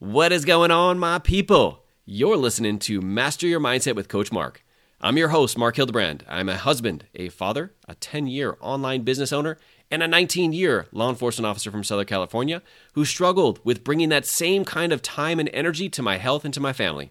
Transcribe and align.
What 0.00 0.32
is 0.32 0.46
going 0.46 0.70
on, 0.70 0.98
my 0.98 1.18
people? 1.18 1.84
You're 2.06 2.38
listening 2.38 2.78
to 2.78 3.02
Master 3.02 3.46
Your 3.46 3.60
Mindset 3.60 3.94
with 3.94 4.08
Coach 4.08 4.32
Marc. 4.32 4.64
I'm 4.98 5.18
your 5.18 5.28
host, 5.28 5.58
Marc 5.58 5.76
Hildebrand. 5.76 6.24
I'm 6.26 6.48
a 6.48 6.56
husband, 6.56 7.04
a 7.14 7.28
father, 7.28 7.74
a 7.86 7.94
10 7.96 8.26
year 8.26 8.56
online 8.62 9.02
business 9.02 9.30
owner, 9.30 9.58
and 9.90 10.02
a 10.02 10.08
19 10.08 10.54
year 10.54 10.86
law 10.90 11.10
enforcement 11.10 11.46
officer 11.46 11.70
from 11.70 11.84
Southern 11.84 12.06
California 12.06 12.62
who 12.94 13.04
struggled 13.04 13.60
with 13.62 13.84
bringing 13.84 14.08
that 14.08 14.24
same 14.24 14.64
kind 14.64 14.90
of 14.90 15.02
time 15.02 15.38
and 15.38 15.50
energy 15.52 15.90
to 15.90 16.00
my 16.00 16.16
health 16.16 16.46
and 16.46 16.54
to 16.54 16.60
my 16.60 16.72
family. 16.72 17.10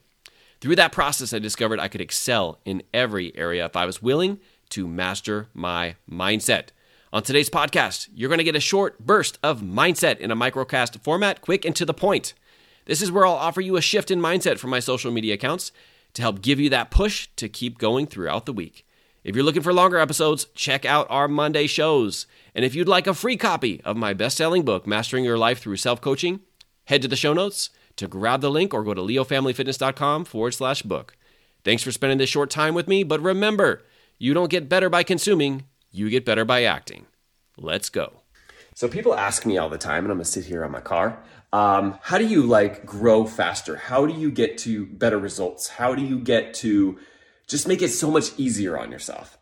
Through 0.60 0.78
that 0.78 0.92
process, 0.92 1.32
I 1.32 1.38
discovered 1.38 1.80
I 1.80 1.90
could 1.90 2.02
excel 2.02 2.58
in 2.66 2.82
every 2.92 3.38
area 3.38 3.68
if 3.68 3.76
I 3.76 3.86
was 3.86 4.02
willing 4.02 4.40
to 4.70 4.88
master 4.88 5.50
my 5.54 5.96
mindset. 6.10 6.70
On 7.14 7.22
today's 7.22 7.52
podcast, 7.52 8.10
you're 8.16 8.30
going 8.30 8.40
to 8.40 8.44
get 8.44 8.56
a 8.56 8.60
short 8.60 8.98
burst 8.98 9.38
of 9.44 9.62
mindset 9.62 10.18
in 10.18 10.32
a 10.32 10.36
microcast 10.36 11.00
format, 11.04 11.42
quick 11.42 11.66
and 11.66 11.76
to 11.76 11.86
the 11.86 11.94
point. 11.94 12.34
This 12.90 13.04
is 13.04 13.12
where 13.12 13.24
I'll 13.24 13.36
offer 13.36 13.62
you 13.62 13.78
a 13.78 13.84
shift 13.84 14.10
in 14.10 14.20
mindset 14.20 14.58
from 14.58 14.72
my 14.72 14.80
social 14.80 15.12
media 15.12 15.36
accounts 15.36 15.72
to 16.16 16.24
help 16.24 16.42
give 16.42 16.60
you 16.60 16.72
that 16.72 16.90
push 16.90 17.28
to 17.36 17.48
keep 17.48 17.78
going 17.78 18.08
throughout 18.08 18.48
the 18.48 18.52
week. 18.52 18.84
If 19.24 19.36
you're 19.36 19.46
looking 19.46 19.62
for 19.62 19.72
longer 19.72 20.00
episodes, 20.00 20.48
check 20.56 20.86
out 20.86 21.06
our 21.08 21.28
Monday 21.28 21.68
shows. 21.68 22.26
And 22.56 22.66
if 22.66 22.74
you'd 22.74 22.88
like 22.88 23.06
a 23.06 23.14
free 23.14 23.38
copy 23.38 23.80
of 23.82 23.96
my 23.96 24.14
best 24.16 24.38
selling 24.38 24.66
book, 24.66 24.88
Mastering 24.88 25.24
Your 25.24 25.38
Life 25.38 25.60
Through 25.60 25.76
Self 25.76 26.02
Coaching, 26.02 26.40
head 26.86 27.04
to 27.04 27.08
the 27.08 27.16
show 27.16 27.32
notes 27.32 27.70
to 27.98 28.08
grab 28.08 28.42
the 28.42 28.50
link 28.50 28.74
or 28.74 28.84
go 28.84 28.96
to 28.96 29.02
leofamilyfitness.com 29.02 30.26
forward 30.26 30.56
slash 30.56 30.82
book. 30.82 31.16
Thanks 31.64 31.84
for 31.84 31.92
spending 31.92 32.18
this 32.18 32.32
short 32.32 32.50
time 32.50 32.74
with 32.74 32.88
me, 32.88 33.04
but 33.04 33.22
remember, 33.22 33.84
you 34.18 34.34
don't 34.34 34.50
get 34.50 34.68
better 34.68 34.90
by 34.90 35.04
consuming, 35.04 35.66
you 35.92 36.10
get 36.10 36.26
better 36.26 36.44
by 36.44 36.64
acting. 36.64 37.06
Let's 37.56 37.90
go. 37.90 38.19
So 38.80 38.88
people 38.88 39.14
ask 39.14 39.46
me 39.46 39.58
all 39.58 39.68
the 39.68 39.78
time, 39.78 40.06
and 40.06 40.12
I'm 40.14 40.20
gonna 40.20 40.24
sit 40.24 40.46
here 40.46 40.64
on 40.64 40.72
my 40.72 40.80
car. 40.80 41.22
Um, 41.52 42.00
how 42.02 42.18
do 42.18 42.26
you 42.26 42.44
like 42.44 42.86
grow 42.86 43.26
faster? 43.26 43.76
How 43.76 44.06
do 44.06 44.14
you 44.14 44.32
get 44.32 44.58
to 44.60 44.86
better 44.86 45.18
results? 45.18 45.68
How 45.68 45.96
do 45.96 46.02
you 46.02 46.18
get 46.18 46.54
to 46.64 46.98
just 47.46 47.68
make 47.68 47.82
it 47.82 47.90
so 47.90 48.10
much 48.10 48.32
easier 48.40 48.80
on 48.80 48.90
yourself? 48.90 49.38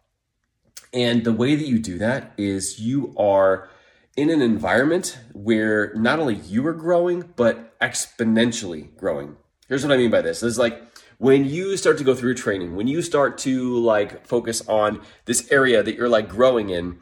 And 0.92 1.24
the 1.24 1.34
way 1.34 1.54
that 1.54 1.68
you 1.68 1.78
do 1.78 2.00
that 2.00 2.34
is 2.36 2.80
you 2.80 3.14
are 3.16 3.70
in 4.16 4.32
an 4.32 4.42
environment 4.42 5.20
where 5.34 5.94
not 5.94 6.18
only 6.18 6.38
you 6.38 6.66
are 6.66 6.74
growing, 6.74 7.32
but 7.36 7.80
exponentially 7.80 8.98
growing. 8.98 9.38
Here's 9.68 9.84
what 9.84 9.94
I 9.94 9.98
mean 9.98 10.10
by 10.10 10.24
this. 10.24 10.42
It's 10.42 10.58
like 10.58 10.82
when 11.20 11.46
you 11.46 11.78
start 11.78 12.00
to 12.00 12.04
go 12.04 12.16
through 12.16 12.34
training, 12.34 12.76
when 12.76 12.88
you 12.88 13.04
start 13.04 13.38
to 13.40 13.78
like 13.78 14.26
focus 14.26 14.68
on 14.68 15.00
this 15.26 15.48
area 15.52 15.84
that 15.84 15.94
you're 15.94 16.10
like 16.10 16.28
growing 16.28 16.72
in, 16.72 16.98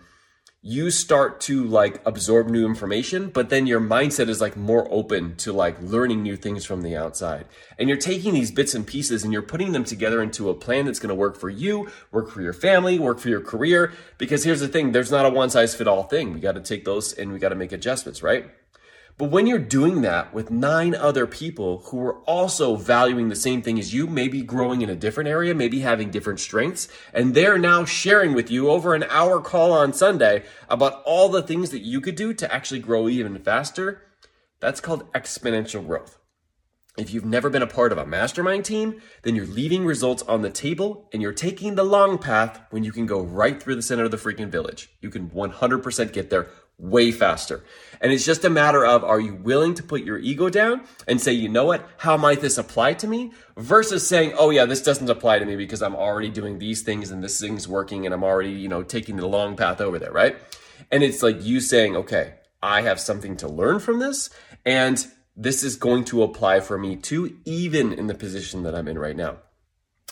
you 0.67 0.89
start 0.89 1.39
to 1.41 1.63
like 1.63 2.01
absorb 2.07 2.49
new 2.49 2.65
information, 2.65 3.29
but 3.29 3.49
then 3.49 3.67
your 3.67 3.79
mindset 3.79 4.29
is 4.29 4.41
like 4.41 4.57
more 4.57 4.87
open 4.91 5.35
to 5.35 5.53
like 5.53 5.79
learning 5.79 6.23
new 6.23 6.35
things 6.35 6.65
from 6.65 6.81
the 6.81 6.97
outside. 6.97 7.45
And 7.77 7.87
you're 7.87 7.99
taking 7.99 8.33
these 8.33 8.49
bits 8.49 8.73
and 8.73 8.85
pieces 8.85 9.23
and 9.23 9.31
you're 9.31 9.43
putting 9.43 9.73
them 9.73 9.83
together 9.83 10.23
into 10.23 10.49
a 10.49 10.55
plan 10.55 10.85
that's 10.85 10.97
going 10.97 11.09
to 11.09 11.15
work 11.15 11.37
for 11.37 11.51
you, 11.51 11.91
work 12.11 12.31
for 12.31 12.41
your 12.41 12.51
family, 12.51 12.97
work 12.97 13.19
for 13.19 13.29
your 13.29 13.41
career. 13.41 13.93
Because 14.17 14.43
here's 14.43 14.59
the 14.59 14.67
thing, 14.67 14.91
there's 14.91 15.11
not 15.11 15.27
a 15.27 15.29
one 15.29 15.51
size 15.51 15.75
fit 15.75 15.87
all 15.87 16.01
thing. 16.01 16.33
We 16.33 16.39
got 16.39 16.55
to 16.55 16.61
take 16.61 16.83
those 16.83 17.13
and 17.13 17.31
we 17.31 17.37
got 17.37 17.49
to 17.49 17.55
make 17.55 17.71
adjustments, 17.71 18.23
right? 18.23 18.49
But 19.17 19.31
when 19.31 19.47
you're 19.47 19.59
doing 19.59 20.01
that 20.01 20.33
with 20.33 20.51
nine 20.51 20.93
other 20.93 21.25
people 21.25 21.83
who 21.85 22.01
are 22.01 22.17
also 22.23 22.75
valuing 22.75 23.29
the 23.29 23.35
same 23.35 23.61
thing 23.61 23.79
as 23.79 23.93
you, 23.93 24.07
maybe 24.07 24.41
growing 24.41 24.81
in 24.81 24.89
a 24.89 24.95
different 24.95 25.29
area, 25.29 25.55
maybe 25.55 25.79
having 25.79 26.11
different 26.11 26.41
strengths, 26.41 26.89
and 27.13 27.33
they're 27.33 27.57
now 27.57 27.85
sharing 27.85 28.33
with 28.33 28.51
you 28.51 28.69
over 28.69 28.93
an 28.93 29.05
hour 29.09 29.39
call 29.39 29.71
on 29.71 29.93
Sunday 29.93 30.43
about 30.67 31.01
all 31.05 31.29
the 31.29 31.41
things 31.41 31.69
that 31.69 31.79
you 31.79 32.01
could 32.01 32.15
do 32.15 32.33
to 32.33 32.53
actually 32.53 32.81
grow 32.81 33.07
even 33.07 33.37
faster, 33.39 34.01
that's 34.59 34.81
called 34.81 35.09
exponential 35.13 35.85
growth. 35.85 36.19
If 36.97 37.13
you've 37.13 37.25
never 37.25 37.49
been 37.49 37.61
a 37.61 37.67
part 37.67 37.91
of 37.91 37.97
a 37.97 38.05
mastermind 38.05 38.63
team, 38.63 39.01
then 39.23 39.35
you're 39.35 39.45
leaving 39.45 39.85
results 39.85 40.23
on 40.23 40.41
the 40.41 40.49
table 40.49 41.09
and 41.11 41.21
you're 41.21 41.33
taking 41.33 41.75
the 41.75 41.83
long 41.83 42.17
path 42.17 42.61
when 42.69 42.85
you 42.85 42.93
can 42.93 43.05
go 43.05 43.21
right 43.21 43.61
through 43.61 43.75
the 43.75 43.81
center 43.81 44.05
of 44.05 44.11
the 44.11 44.17
freaking 44.17 44.49
village. 44.49 44.89
You 45.01 45.09
can 45.09 45.29
100% 45.29 46.13
get 46.13 46.29
there 46.29 46.47
way 46.77 47.11
faster. 47.11 47.63
And 48.01 48.11
it's 48.11 48.25
just 48.25 48.45
a 48.45 48.49
matter 48.49 48.85
of 48.85 49.03
are 49.03 49.19
you 49.19 49.35
willing 49.35 49.73
to 49.75 49.83
put 49.83 50.03
your 50.03 50.17
ego 50.17 50.49
down 50.49 50.83
and 51.07 51.19
say, 51.19 51.31
you 51.31 51.49
know 51.49 51.65
what, 51.65 51.87
how 51.97 52.17
might 52.17 52.41
this 52.41 52.57
apply 52.57 52.93
to 52.95 53.07
me? 53.07 53.31
Versus 53.57 54.07
saying, 54.07 54.33
oh 54.37 54.49
yeah, 54.49 54.65
this 54.65 54.81
doesn't 54.81 55.09
apply 55.09 55.39
to 55.39 55.45
me 55.45 55.55
because 55.55 55.81
I'm 55.81 55.95
already 55.95 56.29
doing 56.29 56.59
these 56.59 56.81
things 56.81 57.11
and 57.11 57.23
this 57.23 57.39
thing's 57.39 57.67
working 57.67 58.05
and 58.05 58.13
I'm 58.13 58.23
already, 58.23 58.51
you 58.51 58.67
know, 58.67 58.83
taking 58.83 59.17
the 59.17 59.27
long 59.27 59.55
path 59.55 59.81
over 59.81 59.99
there, 59.99 60.11
right? 60.11 60.37
And 60.91 61.03
it's 61.03 61.23
like 61.23 61.43
you 61.43 61.59
saying, 61.59 61.95
okay, 61.95 62.35
I 62.61 62.81
have 62.81 62.99
something 62.99 63.37
to 63.37 63.47
learn 63.47 63.79
from 63.79 63.99
this 63.99 64.29
and 64.65 65.05
this 65.35 65.63
is 65.63 65.75
going 65.75 66.05
to 66.05 66.23
apply 66.23 66.59
for 66.59 66.77
me 66.77 66.95
too, 66.95 67.37
even 67.45 67.91
in 67.93 68.07
the 68.07 68.15
position 68.15 68.63
that 68.63 68.75
I'm 68.75 68.87
in 68.87 68.97
right 68.97 69.15
now. 69.15 69.37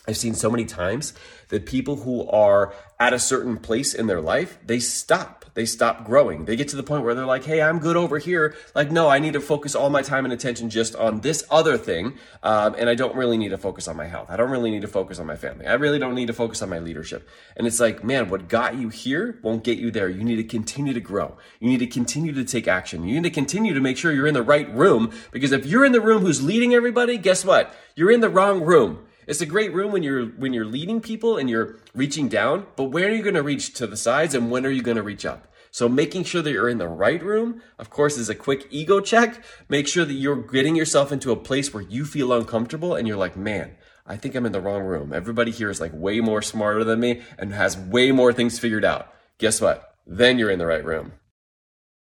I've 0.05 0.17
seen 0.17 0.33
so 0.33 0.49
many 0.49 0.65
times 0.65 1.13
that 1.47 1.65
people 1.65 1.97
who 1.97 2.27
are 2.27 2.73
at 2.99 3.13
a 3.13 3.19
certain 3.19 3.57
place 3.57 3.93
in 3.93 4.07
their 4.07 4.19
life, 4.19 4.59
they 4.65 4.79
stop. 4.79 5.45
They 5.53 5.65
stop 5.65 6.03
growing. 6.03 6.45
They 6.45 6.55
get 6.55 6.69
to 6.69 6.75
the 6.75 6.83
point 6.83 7.03
where 7.03 7.13
they're 7.13 7.27
like, 7.27 7.45
hey, 7.45 7.61
I'm 7.61 7.77
good 7.77 7.95
over 7.95 8.17
here. 8.17 8.55
Like, 8.73 8.91
no, 8.91 9.07
I 9.07 9.19
need 9.19 9.33
to 9.33 9.39
focus 9.39 9.75
all 9.75 9.89
my 9.89 10.01
time 10.01 10.25
and 10.25 10.33
attention 10.33 10.69
just 10.69 10.95
on 10.95 11.21
this 11.21 11.43
other 11.51 11.77
thing. 11.77 12.17
Um, 12.41 12.75
and 12.77 12.89
I 12.89 12.95
don't 12.95 13.15
really 13.15 13.37
need 13.37 13.49
to 13.49 13.57
focus 13.57 13.87
on 13.87 13.95
my 13.95 14.07
health. 14.07 14.31
I 14.31 14.35
don't 14.35 14.49
really 14.49 14.71
need 14.71 14.81
to 14.81 14.87
focus 14.87 15.19
on 15.19 15.27
my 15.27 15.35
family. 15.35 15.67
I 15.67 15.73
really 15.73 15.99
don't 15.99 16.15
need 16.15 16.25
to 16.25 16.33
focus 16.33 16.61
on 16.63 16.69
my 16.69 16.79
leadership. 16.79 17.29
And 17.55 17.67
it's 17.67 17.79
like, 17.79 18.03
man, 18.03 18.29
what 18.29 18.47
got 18.47 18.75
you 18.75 18.89
here 18.89 19.39
won't 19.43 19.63
get 19.63 19.77
you 19.77 19.91
there. 19.91 20.09
You 20.09 20.23
need 20.23 20.37
to 20.37 20.43
continue 20.43 20.93
to 20.93 20.99
grow. 20.99 21.37
You 21.59 21.69
need 21.69 21.79
to 21.79 21.87
continue 21.87 22.33
to 22.33 22.43
take 22.43 22.67
action. 22.67 23.05
You 23.07 23.13
need 23.13 23.23
to 23.23 23.29
continue 23.29 23.75
to 23.75 23.81
make 23.81 23.97
sure 23.97 24.11
you're 24.11 24.27
in 24.27 24.33
the 24.33 24.43
right 24.43 24.73
room 24.73 25.11
because 25.31 25.51
if 25.51 25.67
you're 25.67 25.85
in 25.85 25.91
the 25.91 26.01
room 26.01 26.23
who's 26.23 26.41
leading 26.41 26.73
everybody, 26.73 27.17
guess 27.17 27.45
what? 27.45 27.73
You're 27.95 28.11
in 28.11 28.21
the 28.21 28.29
wrong 28.29 28.63
room. 28.63 29.05
It's 29.27 29.41
a 29.41 29.45
great 29.45 29.73
room 29.73 29.91
when 29.91 30.03
you're 30.03 30.25
when 30.25 30.53
you're 30.53 30.65
leading 30.65 31.01
people 31.01 31.37
and 31.37 31.49
you're 31.49 31.77
reaching 31.93 32.27
down, 32.27 32.67
but 32.75 32.85
where 32.85 33.07
are 33.07 33.13
you 33.13 33.23
going 33.23 33.35
to 33.35 33.43
reach 33.43 33.73
to 33.75 33.87
the 33.87 33.97
sides 33.97 34.35
and 34.35 34.51
when 34.51 34.65
are 34.65 34.71
you 34.71 34.81
going 34.81 34.97
to 34.97 35.03
reach 35.03 35.25
up? 35.25 35.47
So 35.71 35.89
making 35.89 36.25
sure 36.25 36.43
that 36.43 36.51
you're 36.51 36.69
in 36.69 36.77
the 36.77 36.87
right 36.87 37.21
room, 37.23 37.63
of 37.79 37.89
course, 37.89 38.17
is 38.17 38.29
a 38.29 38.35
quick 38.35 38.67
ego 38.69 38.99
check. 38.99 39.43
Make 39.69 39.87
sure 39.87 40.05
that 40.05 40.13
you're 40.13 40.35
getting 40.35 40.75
yourself 40.75 41.11
into 41.11 41.31
a 41.31 41.35
place 41.35 41.73
where 41.73 41.81
you 41.81 42.05
feel 42.05 42.31
uncomfortable 42.31 42.93
and 42.95 43.07
you're 43.07 43.17
like, 43.17 43.35
man, 43.35 43.75
I 44.05 44.15
think 44.17 44.35
I'm 44.35 44.45
in 44.45 44.51
the 44.51 44.61
wrong 44.61 44.83
room. 44.83 45.13
Everybody 45.13 45.49
here 45.51 45.71
is 45.71 45.81
like 45.81 45.91
way 45.93 46.19
more 46.19 46.43
smarter 46.43 46.83
than 46.83 46.99
me 46.99 47.21
and 47.39 47.53
has 47.53 47.75
way 47.75 48.11
more 48.11 48.31
things 48.31 48.59
figured 48.59 48.85
out. 48.85 49.11
Guess 49.39 49.61
what? 49.61 49.95
Then 50.05 50.37
you're 50.37 50.51
in 50.51 50.59
the 50.59 50.67
right 50.67 50.85
room. 50.85 51.13